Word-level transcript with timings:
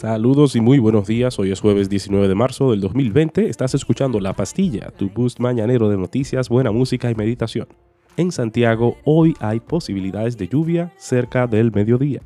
Saludos 0.00 0.56
y 0.56 0.62
muy 0.62 0.78
buenos 0.78 1.06
días. 1.06 1.38
Hoy 1.38 1.52
es 1.52 1.60
jueves 1.60 1.90
19 1.90 2.26
de 2.26 2.34
marzo 2.34 2.70
del 2.70 2.80
2020. 2.80 3.50
Estás 3.50 3.74
escuchando 3.74 4.18
La 4.18 4.32
Pastilla, 4.32 4.90
tu 4.96 5.10
boost 5.10 5.40
mañanero 5.40 5.90
de 5.90 5.98
noticias, 5.98 6.48
buena 6.48 6.72
música 6.72 7.10
y 7.10 7.14
meditación. 7.14 7.68
En 8.16 8.32
Santiago 8.32 8.96
hoy 9.04 9.34
hay 9.40 9.60
posibilidades 9.60 10.38
de 10.38 10.48
lluvia 10.48 10.90
cerca 10.96 11.46
del 11.46 11.70
mediodía. 11.70 12.22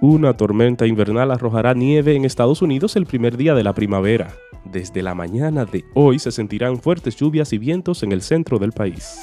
Una 0.00 0.36
tormenta 0.36 0.86
invernal 0.86 1.32
arrojará 1.32 1.74
nieve 1.74 2.14
en 2.14 2.24
Estados 2.24 2.62
Unidos 2.62 2.94
el 2.94 3.06
primer 3.06 3.36
día 3.36 3.56
de 3.56 3.64
la 3.64 3.74
primavera. 3.74 4.32
Desde 4.64 5.02
la 5.02 5.16
mañana 5.16 5.64
de 5.64 5.84
hoy 5.94 6.20
se 6.20 6.30
sentirán 6.30 6.78
fuertes 6.78 7.16
lluvias 7.16 7.52
y 7.52 7.58
vientos 7.58 8.04
en 8.04 8.12
el 8.12 8.22
centro 8.22 8.60
del 8.60 8.70
país. 8.70 9.18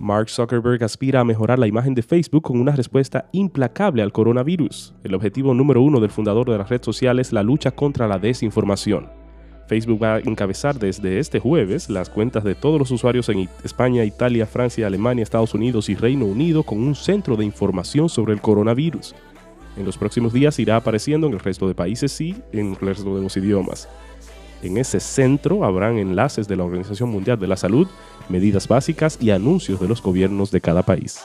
Mark 0.00 0.30
Zuckerberg 0.30 0.82
aspira 0.82 1.20
a 1.20 1.24
mejorar 1.24 1.58
la 1.58 1.66
imagen 1.66 1.94
de 1.94 2.02
Facebook 2.02 2.44
con 2.44 2.58
una 2.58 2.74
respuesta 2.74 3.28
implacable 3.32 4.00
al 4.00 4.12
coronavirus. 4.12 4.94
El 5.04 5.14
objetivo 5.14 5.52
número 5.52 5.82
uno 5.82 6.00
del 6.00 6.08
fundador 6.08 6.50
de 6.50 6.56
la 6.56 6.64
red 6.64 6.82
social 6.82 7.18
es 7.18 7.34
la 7.34 7.42
lucha 7.42 7.70
contra 7.70 8.08
la 8.08 8.18
desinformación. 8.18 9.10
Facebook 9.68 10.02
va 10.02 10.14
a 10.14 10.18
encabezar 10.20 10.78
desde 10.78 11.18
este 11.18 11.38
jueves 11.38 11.90
las 11.90 12.08
cuentas 12.08 12.44
de 12.44 12.54
todos 12.54 12.78
los 12.78 12.90
usuarios 12.90 13.28
en 13.28 13.46
España, 13.62 14.02
Italia, 14.02 14.46
Francia, 14.46 14.86
Alemania, 14.86 15.22
Estados 15.22 15.52
Unidos 15.52 15.90
y 15.90 15.94
Reino 15.96 16.24
Unido 16.24 16.62
con 16.62 16.78
un 16.78 16.94
centro 16.94 17.36
de 17.36 17.44
información 17.44 18.08
sobre 18.08 18.32
el 18.32 18.40
coronavirus. 18.40 19.14
En 19.76 19.84
los 19.84 19.98
próximos 19.98 20.32
días 20.32 20.58
irá 20.58 20.76
apareciendo 20.76 21.26
en 21.26 21.34
el 21.34 21.40
resto 21.40 21.68
de 21.68 21.74
países 21.74 22.18
y 22.22 22.36
en 22.52 22.70
el 22.70 22.76
resto 22.76 23.14
de 23.16 23.22
los 23.22 23.36
idiomas. 23.36 23.86
En 24.62 24.76
ese 24.76 25.00
centro 25.00 25.64
habrán 25.64 25.98
enlaces 25.98 26.46
de 26.46 26.56
la 26.56 26.64
Organización 26.64 27.08
Mundial 27.08 27.38
de 27.38 27.46
la 27.46 27.56
Salud, 27.56 27.88
medidas 28.28 28.68
básicas 28.68 29.16
y 29.20 29.30
anuncios 29.30 29.80
de 29.80 29.88
los 29.88 30.02
gobiernos 30.02 30.50
de 30.50 30.60
cada 30.60 30.82
país. 30.82 31.20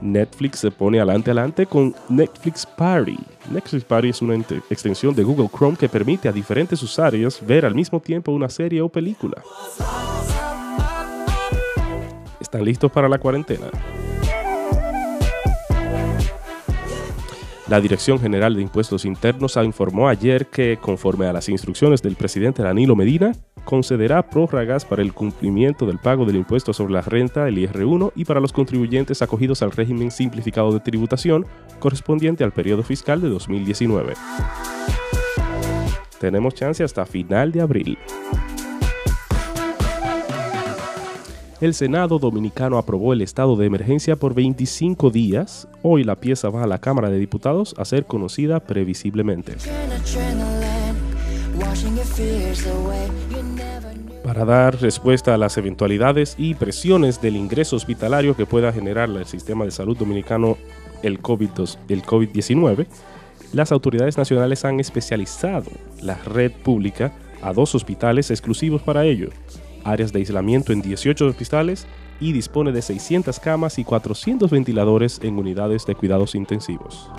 Netflix 0.00 0.60
se 0.60 0.70
pone 0.70 0.98
adelante 0.98 1.30
adelante 1.30 1.66
con 1.66 1.94
Netflix 2.08 2.66
Party. 2.66 3.18
Netflix 3.50 3.84
Party 3.84 4.08
es 4.08 4.22
una 4.22 4.34
extensión 4.70 5.14
de 5.14 5.22
Google 5.22 5.48
Chrome 5.48 5.76
que 5.76 5.88
permite 5.88 6.28
a 6.28 6.32
diferentes 6.32 6.82
usuarios 6.82 7.40
ver 7.44 7.66
al 7.66 7.74
mismo 7.74 8.00
tiempo 8.00 8.32
una 8.32 8.48
serie 8.48 8.80
o 8.80 8.88
película. 8.88 9.42
¿Están 12.40 12.64
listos 12.64 12.90
para 12.90 13.08
la 13.08 13.18
cuarentena? 13.18 13.66
La 17.68 17.82
Dirección 17.82 18.18
General 18.18 18.54
de 18.54 18.62
Impuestos 18.62 19.04
Internos 19.04 19.58
informó 19.62 20.08
ayer 20.08 20.46
que, 20.46 20.78
conforme 20.80 21.26
a 21.26 21.34
las 21.34 21.50
instrucciones 21.50 22.00
del 22.00 22.16
presidente 22.16 22.62
Danilo 22.62 22.96
Medina, 22.96 23.32
concederá 23.64 24.30
prórrogas 24.30 24.86
para 24.86 25.02
el 25.02 25.12
cumplimiento 25.12 25.84
del 25.84 25.98
pago 25.98 26.24
del 26.24 26.36
impuesto 26.36 26.72
sobre 26.72 26.94
la 26.94 27.02
renta, 27.02 27.46
el 27.46 27.58
IR1, 27.58 28.12
y 28.14 28.24
para 28.24 28.40
los 28.40 28.54
contribuyentes 28.54 29.20
acogidos 29.20 29.60
al 29.60 29.72
régimen 29.72 30.10
simplificado 30.10 30.72
de 30.72 30.80
tributación 30.80 31.44
correspondiente 31.78 32.42
al 32.42 32.52
periodo 32.52 32.82
fiscal 32.82 33.20
de 33.20 33.28
2019. 33.28 34.14
Tenemos 36.18 36.54
chance 36.54 36.82
hasta 36.82 37.04
final 37.04 37.52
de 37.52 37.60
abril. 37.60 37.98
El 41.60 41.74
Senado 41.74 42.20
dominicano 42.20 42.78
aprobó 42.78 43.12
el 43.12 43.20
estado 43.20 43.56
de 43.56 43.66
emergencia 43.66 44.14
por 44.14 44.32
25 44.32 45.10
días. 45.10 45.66
Hoy 45.82 46.04
la 46.04 46.14
pieza 46.14 46.50
va 46.50 46.62
a 46.62 46.68
la 46.68 46.78
Cámara 46.78 47.10
de 47.10 47.18
Diputados 47.18 47.74
a 47.78 47.84
ser 47.84 48.04
conocida 48.04 48.60
previsiblemente. 48.60 49.56
Para 54.22 54.44
dar 54.44 54.80
respuesta 54.80 55.34
a 55.34 55.38
las 55.38 55.58
eventualidades 55.58 56.36
y 56.38 56.54
presiones 56.54 57.20
del 57.20 57.34
ingreso 57.34 57.74
hospitalario 57.74 58.36
que 58.36 58.46
pueda 58.46 58.72
generar 58.72 59.10
el 59.10 59.26
sistema 59.26 59.64
de 59.64 59.72
salud 59.72 59.96
dominicano 59.96 60.56
el 61.02 61.20
COVID-19, 61.20 62.86
las 63.52 63.72
autoridades 63.72 64.16
nacionales 64.16 64.64
han 64.64 64.78
especializado 64.78 65.72
la 66.02 66.14
red 66.22 66.52
pública 66.52 67.12
a 67.42 67.52
dos 67.52 67.74
hospitales 67.74 68.30
exclusivos 68.30 68.82
para 68.82 69.04
ello, 69.04 69.30
áreas 69.90 70.12
de 70.12 70.20
aislamiento 70.20 70.72
en 70.72 70.82
18 70.82 71.26
hospitales 71.26 71.86
y 72.20 72.32
dispone 72.32 72.72
de 72.72 72.82
600 72.82 73.38
camas 73.40 73.78
y 73.78 73.84
400 73.84 74.50
ventiladores 74.50 75.20
en 75.22 75.38
unidades 75.38 75.86
de 75.86 75.94
cuidados 75.94 76.34
intensivos. 76.34 77.10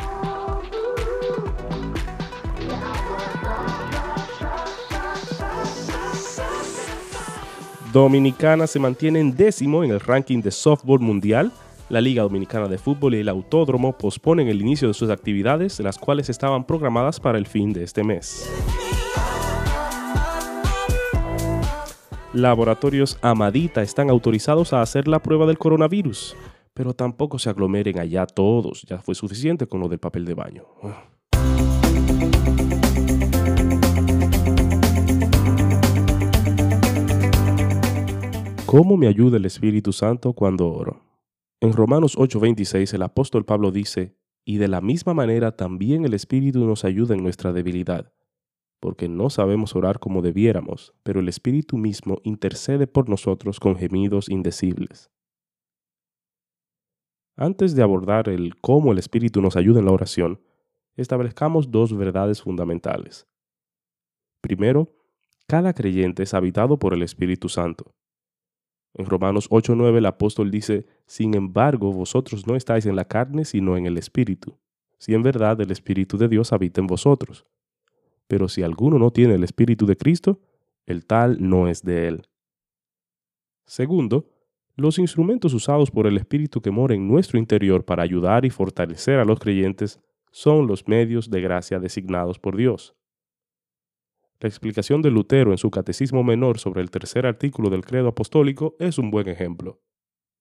Dominicana 7.91 8.68
se 8.68 8.78
mantiene 8.78 9.19
en 9.19 9.35
décimo 9.35 9.84
en 9.84 9.90
el 9.90 10.00
ranking 10.00 10.44
de 10.44 10.52
softball 10.52 11.00
mundial. 11.00 11.52
La 11.90 12.02
Liga 12.02 12.22
Dominicana 12.22 12.68
de 12.68 12.78
Fútbol 12.78 13.16
y 13.16 13.19
el 13.22 13.29
Autódromo 13.29 13.97
posponen 13.97 14.47
el 14.47 14.62
inicio 14.62 14.88
de 14.88 14.94
sus 14.94 15.09
actividades, 15.09 15.79
las 15.79 15.97
cuales 15.97 16.29
estaban 16.29 16.66
programadas 16.66 17.19
para 17.19 17.40
el 17.40 17.47
fin 17.47 17.74
de 17.74 17.84
este 17.84 18.03
mes. 18.03 18.47
Laboratorios 22.34 23.17
Amadita 23.23 23.81
están 23.81 24.12
autorizados 24.12 24.73
a 24.73 24.84
hacer 24.84 25.07
la 25.07 25.17
prueba 25.17 25.47
del 25.47 25.57
coronavirus, 25.57 26.35
pero 26.75 26.94
tampoco 26.94 27.40
se 27.40 27.50
aglomeren 27.50 27.97
allá 27.97 28.28
todos, 28.28 28.84
ya 28.84 29.00
fue 29.00 29.16
suficiente 29.16 29.66
con 29.66 29.79
lo 29.79 29.90
del 29.90 29.97
papel 29.97 30.25
de 30.25 30.35
baño. 30.35 30.63
¿Cómo 38.67 38.96
me 38.96 39.07
ayuda 39.07 39.38
el 39.38 39.46
Espíritu 39.46 39.91
Santo 39.91 40.34
cuando 40.34 40.72
oro? 40.72 41.01
En 41.59 41.73
Romanos 41.73 42.16
8:26 42.16 42.94
el 42.94 43.01
apóstol 43.01 43.44
Pablo 43.44 43.72
dice, 43.72 44.16
y 44.46 44.57
de 44.57 44.67
la 44.67 44.81
misma 44.81 45.16
manera 45.16 45.53
también 45.56 46.06
el 46.06 46.13
Espíritu 46.13 46.63
nos 46.63 46.85
ayuda 46.85 47.16
en 47.16 47.23
nuestra 47.23 47.53
debilidad, 47.53 48.13
porque 48.79 49.09
no 49.09 49.29
sabemos 49.29 49.75
orar 49.75 50.00
como 50.00 50.22
debiéramos, 50.22 50.94
pero 51.03 51.19
el 51.19 51.28
Espíritu 51.28 51.78
mismo 51.78 52.19
intercede 52.23 52.88
por 52.88 53.09
nosotros 53.09 53.59
con 53.59 53.75
gemidos 53.75 54.29
indecibles. 54.29 55.09
Antes 57.35 57.75
de 57.75 57.84
abordar 57.84 58.29
el 58.29 58.59
cómo 58.59 58.91
el 58.91 58.97
Espíritu 58.97 59.41
nos 59.41 59.56
ayuda 59.56 59.79
en 59.79 59.85
la 59.85 59.91
oración, 59.91 60.41
establezcamos 60.95 61.72
dos 61.72 61.95
verdades 61.95 62.41
fundamentales. 62.41 63.28
Primero, 64.41 64.94
cada 65.47 65.73
creyente 65.73 66.23
es 66.23 66.34
habitado 66.34 66.78
por 66.78 66.94
el 66.94 67.01
Espíritu 67.01 67.50
Santo. 67.50 67.94
En 68.94 69.06
Romanos 69.06 69.50
8:9 69.50 69.97
el 69.97 70.06
apóstol 70.06 70.51
dice, 70.51 70.85
Sin 71.06 71.35
embargo, 71.35 71.94
vosotros 71.94 72.47
no 72.47 72.56
estáis 72.56 72.85
en 72.85 72.96
la 72.96 73.06
carne, 73.06 73.46
sino 73.46 73.78
en 73.78 73.85
el 73.85 73.97
Espíritu, 73.97 74.57
si 74.97 75.13
en 75.13 75.23
verdad 75.23 75.59
el 75.61 75.72
Espíritu 75.72 76.17
de 76.17 76.28
Dios 76.28 76.51
habita 76.53 76.81
en 76.81 76.88
vosotros. 76.88 77.46
Pero 78.29 78.47
si 78.47 78.62
alguno 78.62 79.00
no 79.00 79.09
tiene 79.09 79.34
el 79.34 79.44
Espíritu 79.44 79.88
de 79.88 79.97
Cristo, 79.97 80.40
el 80.85 81.07
tal 81.07 81.38
no 81.41 81.67
es 81.67 81.84
de 81.84 82.07
él. 82.07 82.28
Segundo, 83.66 84.29
los 84.75 85.00
instrumentos 85.00 85.51
usados 85.56 85.90
por 85.90 86.06
el 86.06 86.16
Espíritu 86.16 86.62
que 86.62 86.69
mora 86.69 86.94
en 86.94 87.07
nuestro 87.07 87.40
interior 87.40 87.85
para 87.85 88.03
ayudar 88.03 88.45
y 88.45 88.51
fortalecer 88.51 89.17
a 89.17 89.25
los 89.25 89.40
creyentes 89.40 90.00
son 90.31 90.67
los 90.67 90.88
medios 90.88 91.31
de 91.31 91.41
gracia 91.41 91.79
designados 91.79 92.38
por 92.38 92.56
Dios. 92.56 92.95
La 94.40 94.47
explicación 94.47 95.01
de 95.01 95.09
Lutero 95.09 95.51
en 95.51 95.57
su 95.57 95.72
Catecismo 95.72 96.23
Menor 96.23 96.59
sobre 96.59 96.81
el 96.81 96.91
tercer 96.91 97.25
artículo 97.25 97.72
del 97.72 97.84
credo 97.84 98.09
apostólico 98.09 98.75
es 98.78 99.00
un 99.00 99.09
buen 99.09 99.28
ejemplo. 99.28 99.81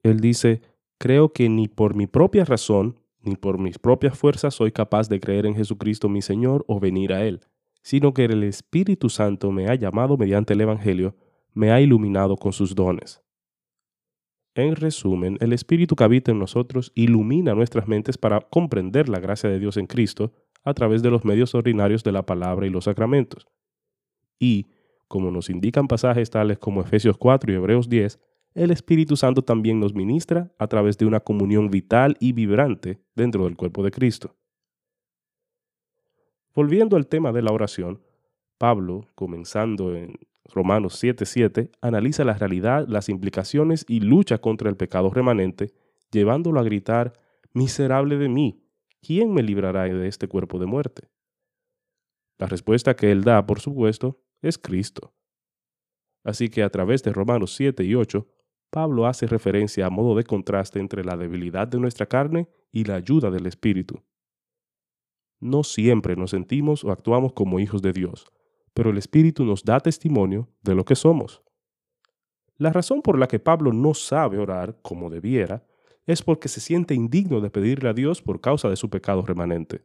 Él 0.03 0.21
dice, 0.21 0.61
creo 0.99 1.33
que 1.33 1.49
ni 1.49 1.69
por 1.69 1.97
mi 1.97 2.07
propia 2.07 2.45
razón, 2.45 3.01
ni 3.21 3.35
por 3.35 3.59
mis 3.59 3.79
propias 3.79 4.17
fuerzas 4.17 4.55
soy 4.55 4.73
capaz 4.73 5.09
de 5.09 5.21
creer 5.21 5.47
en 5.47 5.55
Jesucristo 5.55 6.11
mi 6.11 6.21
Señor 6.21 6.67
o 6.69 6.81
venir 6.81 7.15
a 7.15 7.25
Él, 7.25 7.41
sino 7.83 8.15
que 8.15 8.25
el 8.25 8.43
Espíritu 8.45 9.09
Santo 9.09 9.51
me 9.51 9.69
ha 9.69 9.75
llamado 9.75 10.17
mediante 10.17 10.55
el 10.55 10.61
Evangelio, 10.61 11.17
me 11.55 11.71
ha 11.71 11.81
iluminado 11.81 12.37
con 12.37 12.53
sus 12.53 12.75
dones. 12.75 13.23
En 14.55 14.77
resumen, 14.77 15.37
el 15.41 15.53
Espíritu 15.53 15.95
que 15.95 16.05
habita 16.05 16.33
en 16.33 16.39
nosotros 16.39 16.93
ilumina 16.95 17.55
nuestras 17.55 17.87
mentes 17.87 18.19
para 18.19 18.41
comprender 18.41 19.09
la 19.09 19.21
gracia 19.21 19.49
de 19.49 19.59
Dios 19.59 19.77
en 19.77 19.87
Cristo 19.87 20.33
a 20.65 20.75
través 20.75 21.03
de 21.03 21.11
los 21.11 21.25
medios 21.25 21.55
ordinarios 21.55 22.03
de 22.03 22.13
la 22.13 22.27
palabra 22.27 22.67
y 22.67 22.71
los 22.71 22.85
sacramentos 22.85 23.47
y, 24.39 24.69
como 25.09 25.31
nos 25.31 25.51
indican 25.51 25.89
pasajes 25.89 26.31
tales 26.31 26.59
como 26.59 26.81
Efesios 26.81 27.17
4 27.17 27.53
y 27.53 27.57
Hebreos 27.57 27.89
10, 27.89 28.21
el 28.55 28.71
Espíritu 28.71 29.17
Santo 29.17 29.43
también 29.43 29.81
nos 29.81 29.95
ministra 29.95 30.53
a 30.59 30.67
través 30.67 30.99
de 30.99 31.07
una 31.07 31.21
comunión 31.21 31.71
vital 31.71 32.17
y 32.21 32.33
vibrante 32.33 33.01
dentro 33.15 33.45
del 33.45 33.57
cuerpo 33.57 33.83
de 33.83 33.91
Cristo. 33.91 34.37
Volviendo 36.59 36.97
al 36.97 37.07
tema 37.07 37.31
de 37.31 37.41
la 37.41 37.53
oración, 37.53 38.03
Pablo, 38.59 39.07
comenzando 39.15 39.95
en 39.95 40.19
Romanos 40.45 41.01
7:7, 41.01 41.71
analiza 41.81 42.25
la 42.25 42.33
realidad, 42.35 42.89
las 42.89 43.09
implicaciones 43.09 43.85
y 43.87 44.01
lucha 44.01 44.39
contra 44.39 44.69
el 44.69 44.77
pecado 44.77 45.09
remanente, 45.11 45.73
llevándolo 46.11 46.59
a 46.59 46.65
gritar, 46.65 47.13
Miserable 47.53 48.17
de 48.17 48.29
mí, 48.29 48.61
¿quién 49.01 49.33
me 49.33 49.45
librará 49.45 49.85
de 49.85 50.09
este 50.09 50.27
cuerpo 50.27 50.59
de 50.59 50.67
muerte? 50.67 51.09
La 52.39 52.49
respuesta 52.49 52.97
que 52.97 53.13
él 53.13 53.23
da, 53.23 53.47
por 53.47 53.61
supuesto, 53.61 54.21
es 54.43 54.59
Cristo. 54.59 55.15
Así 56.25 56.49
que 56.49 56.65
a 56.65 56.71
través 56.71 57.05
de 57.05 57.13
Romanos 57.13 57.55
7 57.55 57.85
y 57.85 57.95
8, 57.95 58.27
Pablo 58.71 59.07
hace 59.07 59.29
referencia 59.29 59.87
a 59.87 59.91
modo 59.91 60.17
de 60.17 60.25
contraste 60.25 60.81
entre 60.81 61.05
la 61.05 61.17
debilidad 61.17 61.69
de 61.69 61.79
nuestra 61.79 62.07
carne 62.07 62.49
y 62.73 62.83
la 62.83 62.97
ayuda 62.97 63.31
del 63.31 63.47
Espíritu. 63.47 64.03
No 65.41 65.63
siempre 65.63 66.17
nos 66.17 66.31
sentimos 66.31 66.85
o 66.85 66.91
actuamos 66.91 67.33
como 67.33 67.61
hijos 67.61 67.83
de 67.83 67.93
Dios, 67.93 68.27
pero 68.75 68.91
el 68.91 68.99
Espíritu 68.99 69.45
nos 69.45 69.63
da 69.65 69.81
testimonio 69.81 70.49
de 70.63 70.75
lo 70.75 70.85
que 70.85 70.97
somos. 70.97 71.43
La 72.57 72.73
razón 72.73 73.03
por 73.03 73.19
la 73.19 73.29
que 73.29 73.39
Pablo 73.39 73.73
no 73.73 73.95
sabe 73.95 74.39
orar 74.39 74.79
como 74.83 75.11
debiera 75.11 75.65
es 76.07 76.23
porque 76.23 76.49
se 76.49 76.61
siente 76.61 76.95
indigno 76.95 77.41
de 77.41 77.51
pedirle 77.51 77.89
a 77.89 77.93
Dios 77.93 78.21
por 78.21 78.41
causa 78.41 78.69
de 78.69 78.77
su 78.77 78.91
pecado 78.91 79.23
remanente. 79.23 79.85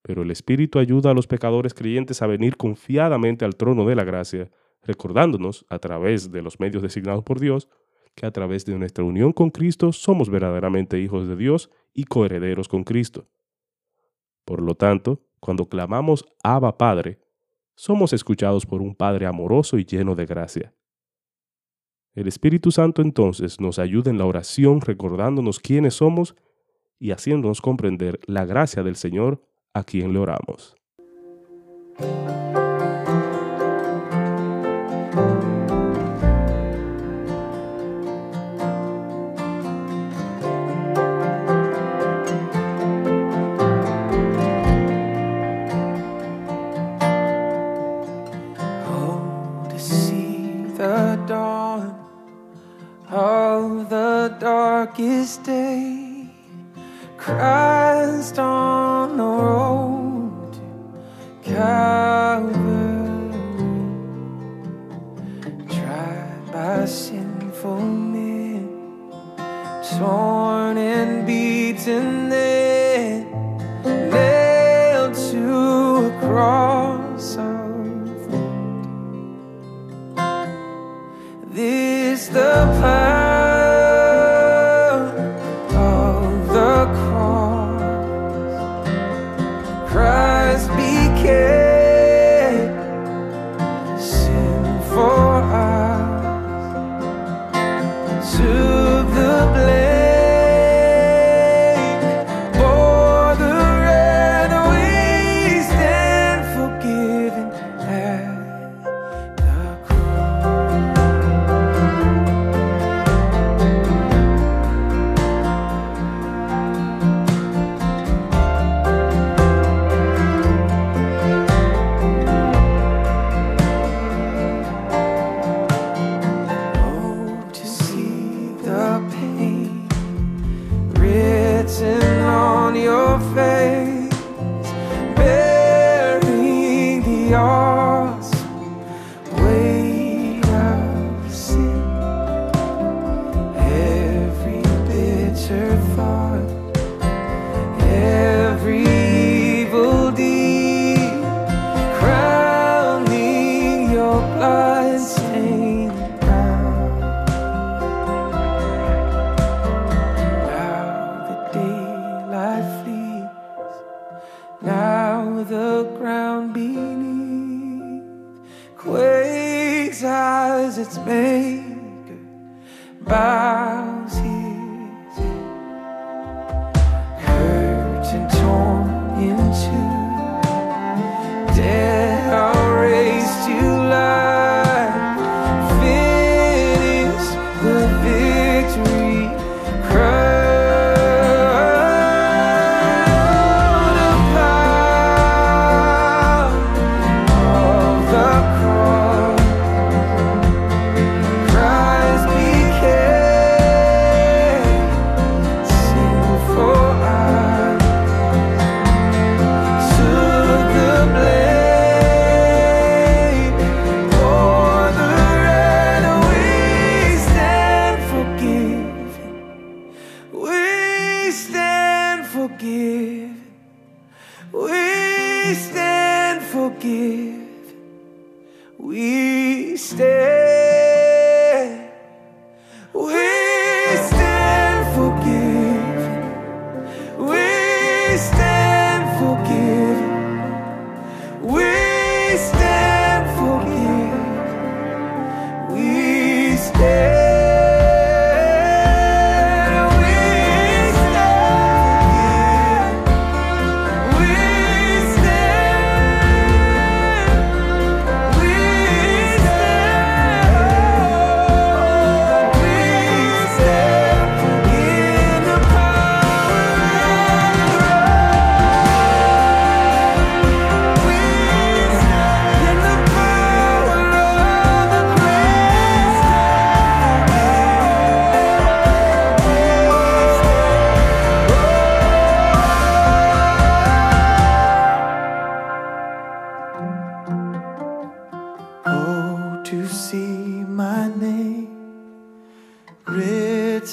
Pero 0.00 0.22
el 0.22 0.30
Espíritu 0.30 0.78
ayuda 0.78 1.10
a 1.10 1.14
los 1.14 1.26
pecadores 1.26 1.74
creyentes 1.74 2.22
a 2.22 2.26
venir 2.26 2.56
confiadamente 2.56 3.44
al 3.44 3.56
trono 3.56 3.84
de 3.84 3.94
la 3.94 4.04
gracia, 4.04 4.50
recordándonos, 4.82 5.66
a 5.68 5.78
través 5.78 6.32
de 6.32 6.40
los 6.42 6.58
medios 6.58 6.82
designados 6.82 7.22
por 7.22 7.38
Dios, 7.38 7.68
que 8.14 8.26
a 8.26 8.30
través 8.30 8.64
de 8.64 8.78
nuestra 8.78 9.04
unión 9.04 9.32
con 9.32 9.50
Cristo 9.50 9.92
somos 9.92 10.30
verdaderamente 10.30 11.00
hijos 11.00 11.28
de 11.28 11.36
Dios 11.36 11.70
y 11.92 12.04
coherederos 12.04 12.68
con 12.68 12.84
Cristo. 12.84 13.28
Por 14.44 14.62
lo 14.62 14.74
tanto, 14.74 15.20
cuando 15.40 15.66
clamamos 15.66 16.24
Abba 16.42 16.76
Padre, 16.76 17.18
somos 17.74 18.12
escuchados 18.12 18.66
por 18.66 18.82
un 18.82 18.94
Padre 18.94 19.26
amoroso 19.26 19.78
y 19.78 19.84
lleno 19.84 20.14
de 20.14 20.26
gracia. 20.26 20.74
El 22.14 22.28
Espíritu 22.28 22.70
Santo 22.70 23.00
entonces 23.00 23.60
nos 23.60 23.78
ayuda 23.78 24.10
en 24.10 24.18
la 24.18 24.26
oración 24.26 24.80
recordándonos 24.80 25.60
quiénes 25.60 25.94
somos 25.94 26.36
y 26.98 27.10
haciéndonos 27.10 27.60
comprender 27.60 28.20
la 28.26 28.44
gracia 28.44 28.82
del 28.82 28.96
Señor 28.96 29.42
a 29.72 29.82
quien 29.82 30.12
le 30.12 30.18
oramos. 30.18 30.76
Darkest 54.40 55.44
day, 55.44 56.26
Christ 57.18 58.38
on 58.38 59.16
the 59.18 59.22
road 59.22 60.52
to 60.54 61.50
Calvary, 61.50 62.62
tried 65.68 66.52
by 66.52 66.86
sinful 66.86 67.80
men, 67.80 68.68
torn 69.98 70.61
the 82.32 82.40
plan. 82.80 83.11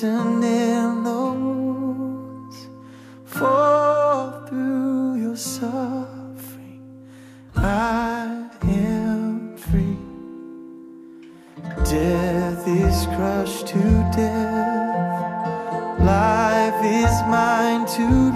written 0.01 0.43
in 0.43 1.03
those 1.03 2.67
fall 3.25 4.45
through 4.47 5.15
your 5.15 5.35
suffering. 5.35 6.81
I 7.55 8.49
am 8.63 9.57
free. 9.57 9.97
Death 11.83 12.67
is 12.67 13.05
crushed 13.07 13.67
to 13.67 13.79
death, 14.15 15.99
life 15.99 16.85
is 16.85 17.21
mine 17.27 17.85
to 17.87 18.28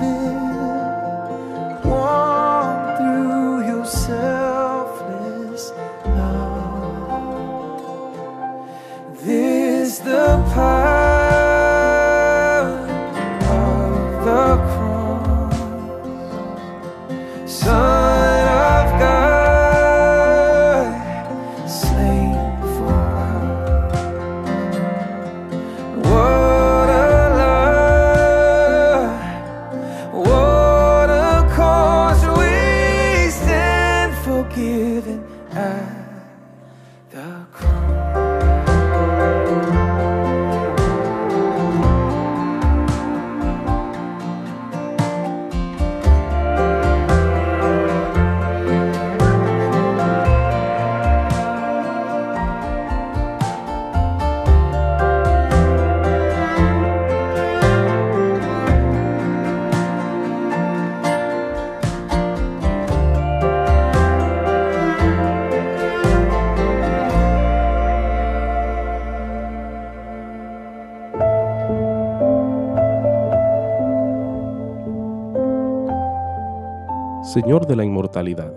Señor 77.24 77.66
de 77.68 77.78
la 77.78 77.86
inmortalidad, 77.86 78.54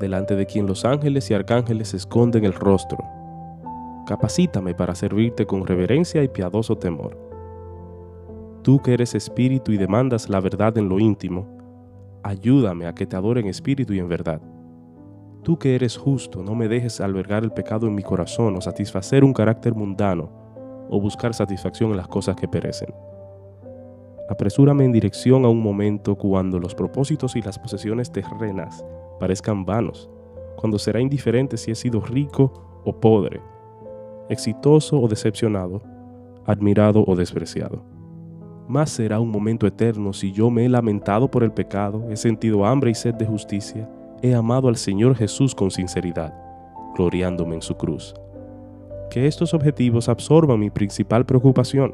delante 0.00 0.36
de 0.36 0.46
quien 0.46 0.66
los 0.66 0.86
ángeles 0.86 1.30
y 1.30 1.34
arcángeles 1.34 1.92
esconden 1.92 2.46
el 2.46 2.54
rostro, 2.54 2.96
capacítame 4.06 4.74
para 4.74 4.94
servirte 4.94 5.44
con 5.44 5.66
reverencia 5.66 6.22
y 6.22 6.28
piadoso 6.28 6.76
temor. 6.76 7.18
Tú 8.62 8.80
que 8.80 8.94
eres 8.94 9.14
espíritu 9.14 9.70
y 9.70 9.76
demandas 9.76 10.30
la 10.30 10.40
verdad 10.40 10.78
en 10.78 10.88
lo 10.88 10.98
íntimo, 10.98 11.46
ayúdame 12.22 12.86
a 12.86 12.94
que 12.94 13.04
te 13.04 13.16
adore 13.16 13.42
en 13.42 13.48
espíritu 13.48 13.92
y 13.92 13.98
en 13.98 14.08
verdad. 14.08 14.40
Tú 15.42 15.58
que 15.58 15.74
eres 15.74 15.98
justo, 15.98 16.42
no 16.42 16.54
me 16.54 16.68
dejes 16.68 17.02
albergar 17.02 17.44
el 17.44 17.52
pecado 17.52 17.86
en 17.86 17.94
mi 17.94 18.02
corazón 18.02 18.56
o 18.56 18.62
satisfacer 18.62 19.22
un 19.22 19.34
carácter 19.34 19.74
mundano 19.74 20.30
o 20.88 20.98
buscar 21.02 21.34
satisfacción 21.34 21.90
en 21.90 21.98
las 21.98 22.08
cosas 22.08 22.34
que 22.34 22.48
perecen. 22.48 22.94
Apresúrame 24.28 24.84
en 24.84 24.92
dirección 24.92 25.44
a 25.44 25.48
un 25.48 25.62
momento 25.62 26.16
cuando 26.16 26.58
los 26.58 26.74
propósitos 26.74 27.36
y 27.36 27.42
las 27.42 27.58
posesiones 27.58 28.10
terrenas 28.10 28.84
parezcan 29.20 29.64
vanos, 29.64 30.10
cuando 30.56 30.78
será 30.78 31.00
indiferente 31.00 31.56
si 31.56 31.70
he 31.70 31.74
sido 31.74 32.00
rico 32.00 32.80
o 32.84 32.98
pobre, 32.98 33.40
exitoso 34.28 34.98
o 35.00 35.08
decepcionado, 35.08 35.82
admirado 36.46 37.04
o 37.06 37.14
despreciado. 37.14 37.84
Más 38.66 38.90
será 38.90 39.20
un 39.20 39.30
momento 39.30 39.66
eterno 39.66 40.14
si 40.14 40.32
yo 40.32 40.50
me 40.50 40.64
he 40.64 40.68
lamentado 40.70 41.30
por 41.30 41.44
el 41.44 41.52
pecado, 41.52 42.06
he 42.10 42.16
sentido 42.16 42.64
hambre 42.64 42.90
y 42.90 42.94
sed 42.94 43.14
de 43.14 43.26
justicia, 43.26 43.90
he 44.22 44.34
amado 44.34 44.68
al 44.68 44.76
Señor 44.76 45.14
Jesús 45.16 45.54
con 45.54 45.70
sinceridad, 45.70 46.32
gloriándome 46.96 47.56
en 47.56 47.62
su 47.62 47.74
cruz. 47.76 48.14
Que 49.10 49.26
estos 49.26 49.52
objetivos 49.52 50.08
absorban 50.08 50.58
mi 50.58 50.70
principal 50.70 51.26
preocupación. 51.26 51.92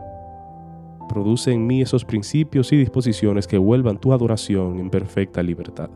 Produce 1.10 1.50
en 1.50 1.66
mí 1.66 1.82
esos 1.82 2.04
principios 2.04 2.72
y 2.72 2.76
disposiciones 2.76 3.48
que 3.48 3.58
vuelvan 3.58 3.98
tu 3.98 4.12
adoración 4.12 4.78
en 4.78 4.90
perfecta 4.90 5.42
libertad. 5.42 5.90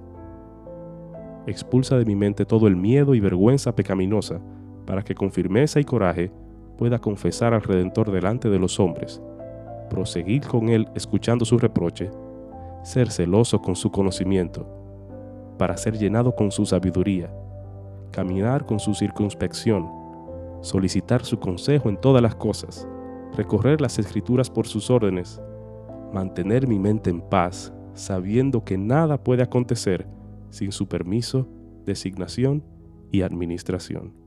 Expulsa 1.46 1.96
de 1.96 2.04
mi 2.04 2.16
mente 2.16 2.44
todo 2.44 2.66
el 2.66 2.74
miedo 2.74 3.14
y 3.14 3.20
vergüenza 3.20 3.76
pecaminosa, 3.76 4.40
para 4.84 5.02
que 5.02 5.14
con 5.14 5.30
firmeza 5.30 5.78
y 5.78 5.84
coraje 5.84 6.32
pueda 6.76 6.98
confesar 6.98 7.54
al 7.54 7.62
Redentor 7.62 8.10
delante 8.10 8.50
de 8.50 8.58
los 8.58 8.80
hombres, 8.80 9.22
proseguir 9.88 10.48
con 10.48 10.68
Él 10.68 10.88
escuchando 10.96 11.44
su 11.44 11.58
reproche, 11.58 12.10
ser 12.82 13.08
celoso 13.08 13.62
con 13.62 13.76
su 13.76 13.92
conocimiento, 13.92 14.66
para 15.58 15.76
ser 15.76 15.96
llenado 15.96 16.34
con 16.34 16.50
su 16.50 16.66
sabiduría, 16.66 17.32
caminar 18.10 18.66
con 18.66 18.80
su 18.80 18.94
circunspección, 18.94 19.88
solicitar 20.60 21.24
su 21.24 21.38
consejo 21.38 21.88
en 21.88 21.98
todas 21.98 22.20
las 22.20 22.34
cosas, 22.34 22.88
recorrer 23.36 23.80
las 23.80 23.98
escrituras 23.98 24.50
por 24.50 24.66
sus 24.66 24.90
órdenes, 24.90 25.40
mantener 26.12 26.66
mi 26.66 26.78
mente 26.78 27.10
en 27.10 27.20
paz, 27.20 27.72
sabiendo 27.94 28.64
que 28.64 28.78
nada 28.78 29.22
puede 29.22 29.42
acontecer 29.42 30.06
sin 30.50 30.72
su 30.72 30.88
permiso, 30.88 31.48
designación 31.84 32.64
y 33.10 33.22
administración. 33.22 34.23